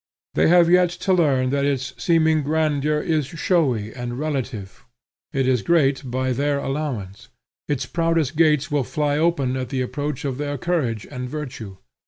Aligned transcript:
They 0.33 0.47
have 0.47 0.67
yet 0.67 0.89
to 1.05 1.13
learn 1.13 1.51
that 1.51 1.63
its 1.63 1.93
seeming 2.03 2.41
grandeur 2.41 2.99
is 3.01 3.27
shadowy 3.27 3.93
and 3.93 4.17
relative: 4.17 4.83
it 5.31 5.47
is 5.47 5.61
great 5.61 6.09
by 6.09 6.31
their 6.33 6.57
allowance; 6.57 7.27
its 7.67 7.85
proudest 7.85 8.35
gates 8.35 8.71
will 8.71 8.83
fly 8.83 9.19
open 9.19 9.55
at 9.55 9.69
the 9.69 9.81
approach 9.83 10.25
of 10.25 10.39
their 10.39 10.57
courage 10.57 11.05
and 11.11 11.29
virtue. 11.29 11.77